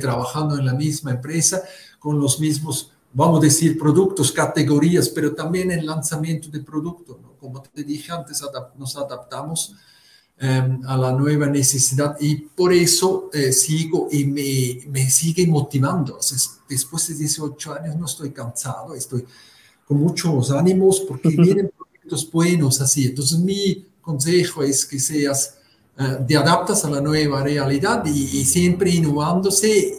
trabajando 0.00 0.58
en 0.58 0.66
la 0.66 0.74
misma 0.74 1.12
empresa 1.12 1.62
con 1.98 2.18
los 2.18 2.40
mismos, 2.40 2.92
vamos 3.16 3.38
a 3.38 3.44
decir, 3.44 3.78
productos, 3.78 4.30
categorías, 4.30 5.08
pero 5.08 5.34
también 5.34 5.70
en 5.70 5.86
lanzamiento 5.86 6.50
de 6.50 6.60
producto. 6.60 7.18
Como 7.40 7.62
te 7.62 7.82
dije 7.82 8.12
antes, 8.12 8.42
nos 8.76 8.94
adaptamos 8.94 9.74
em, 10.36 10.82
a 10.86 10.98
la 10.98 11.12
nueva 11.12 11.46
necesidad 11.46 12.14
y 12.20 12.36
por 12.36 12.74
eso 12.74 13.30
eh, 13.32 13.52
sigo 13.52 14.08
y 14.12 14.26
me, 14.26 14.86
me 14.90 15.08
sigue 15.08 15.46
motivando. 15.46 16.18
después 16.68 17.08
de 17.08 17.14
18 17.14 17.72
años 17.72 17.96
no 17.96 18.04
estoy 18.04 18.32
cansado, 18.32 18.94
estoy 18.94 19.24
con 19.88 19.98
muchos 19.98 20.50
ánimos 20.50 21.00
porque 21.00 21.30
vienen 21.30 21.70
proyectos 21.74 22.30
buenos 22.30 22.82
así. 22.82 23.06
Entonces 23.06 23.38
mi 23.38 23.86
consejo 24.02 24.62
es 24.62 24.84
que 24.84 24.98
seas 24.98 25.56
eh, 25.98 26.18
te 26.28 26.36
adaptas 26.36 26.84
a 26.84 26.90
la 26.90 27.00
nueva 27.00 27.42
realidad 27.42 28.04
y, 28.04 28.44
siempre 28.44 28.90
innovándose 28.90 29.70
eh, 29.88 29.94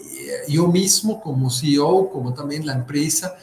yo 0.47 0.67
mismo 0.67 1.21
como 1.21 1.49
CEO, 1.49 2.09
como 2.09 2.33
también 2.33 2.65
la 2.65 2.73
empresa, 2.73 3.35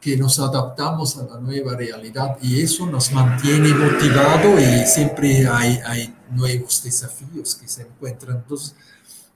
que 0.00 0.16
nos 0.16 0.38
adaptamos 0.38 1.16
a 1.18 1.24
la 1.24 1.38
nueva 1.38 1.76
realidad 1.76 2.38
y 2.40 2.62
eso 2.62 2.86
nos 2.86 3.12
mantiene 3.12 3.74
motivado 3.74 4.58
y 4.58 4.86
siempre 4.86 5.46
hay, 5.46 5.78
hay 5.84 6.14
nuevos 6.30 6.82
desafíos 6.82 7.54
que 7.54 7.68
se 7.68 7.82
encuentran. 7.82 8.38
Entonces, 8.38 8.74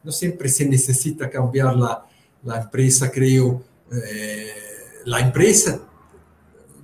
no 0.03 0.11
siempre 0.11 0.49
se 0.49 0.67
necesita 0.67 1.29
cambiar 1.29 1.77
la, 1.77 2.07
la 2.43 2.63
empresa, 2.63 3.11
creo. 3.11 3.63
Eh, 3.93 4.49
la 5.05 5.21
empresa 5.21 5.81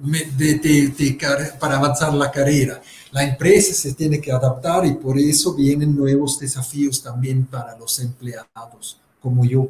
de, 0.02 1.18
para 1.58 1.76
avanzar 1.76 2.12
la 2.12 2.30
carrera 2.30 2.80
la 3.12 3.24
empresa 3.24 3.74
se 3.74 3.92
tiene 3.94 4.20
que 4.20 4.30
adaptar 4.30 4.86
y 4.86 4.92
por 4.92 5.18
eso 5.18 5.54
vienen 5.54 5.96
nuevos 5.96 6.38
desafíos 6.38 7.02
también 7.02 7.44
para 7.44 7.76
los 7.76 7.98
empleados, 7.98 9.00
como 9.20 9.44
yo 9.44 9.68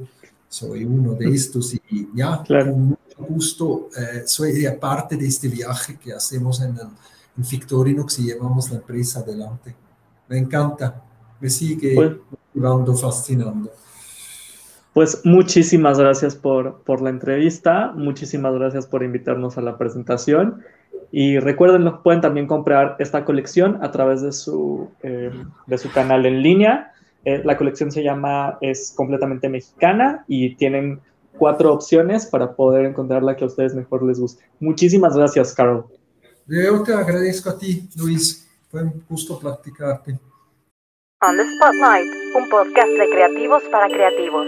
soy 0.50 0.84
uno 0.84 1.14
de 1.14 1.30
estos 1.30 1.72
y 1.74 2.08
ya 2.12 2.42
con 2.48 2.88
mucho 2.88 3.16
gusto 3.18 3.88
eh, 3.96 4.22
soy 4.26 4.66
parte 4.80 5.16
de 5.16 5.26
este 5.26 5.46
viaje 5.46 5.96
que 5.96 6.12
hacemos 6.12 6.60
en, 6.60 6.70
en 6.70 7.44
Victorinox 7.48 8.18
y 8.18 8.24
llevamos 8.24 8.68
la 8.70 8.78
empresa 8.78 9.20
adelante. 9.20 9.76
Me 10.28 10.38
encanta, 10.38 11.02
me 11.40 11.48
sigue 11.48 11.94
pues, 11.94 12.12
motivando, 12.52 12.94
fascinando. 12.96 13.70
Pues 14.92 15.20
muchísimas 15.22 16.00
gracias 16.00 16.34
por, 16.34 16.82
por 16.82 17.00
la 17.00 17.10
entrevista, 17.10 17.92
muchísimas 17.94 18.52
gracias 18.54 18.88
por 18.88 19.04
invitarnos 19.04 19.56
a 19.56 19.60
la 19.60 19.78
presentación 19.78 20.64
Y 21.12 21.38
recuerden, 21.38 21.88
pueden 22.02 22.20
también 22.20 22.48
comprar 22.48 22.96
esta 22.98 23.24
colección 23.24 23.78
a 23.82 23.92
través 23.92 24.20
de 24.20 24.32
su, 24.32 24.90
eh, 25.04 25.30
de 25.68 25.78
su 25.78 25.92
canal 25.92 26.26
en 26.26 26.42
línea. 26.42 26.92
Eh, 27.24 27.42
la 27.44 27.56
colección 27.56 27.90
se 27.90 28.02
llama, 28.02 28.58
es 28.60 28.92
completamente 28.96 29.48
mexicana 29.48 30.24
y 30.26 30.54
tienen 30.56 31.00
cuatro 31.38 31.72
opciones 31.72 32.26
para 32.26 32.54
poder 32.54 32.86
encontrar 32.86 33.22
la 33.22 33.36
que 33.36 33.44
a 33.44 33.46
ustedes 33.46 33.74
mejor 33.74 34.02
les 34.02 34.18
guste. 34.18 34.44
Muchísimas 34.58 35.16
gracias, 35.16 35.54
Carol. 35.54 35.86
Yo 36.46 36.82
te 36.82 36.92
agradezco 36.94 37.50
a 37.50 37.58
ti, 37.58 37.88
Luis. 37.96 38.48
Fue 38.70 38.82
un 38.82 39.04
gusto 39.08 39.38
platicarte. 39.38 40.18
On 41.22 41.36
the 41.36 41.44
Spotlight, 41.44 42.08
un 42.34 42.48
podcast 42.48 42.88
de 42.88 43.10
creativos 43.10 43.62
para 43.70 43.88
creativos. 43.88 44.46